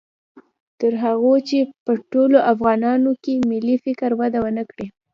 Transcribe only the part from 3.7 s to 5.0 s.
فکر وده و نه کړي